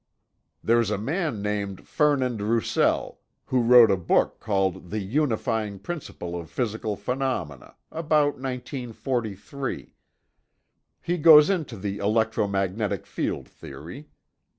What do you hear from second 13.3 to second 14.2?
theory.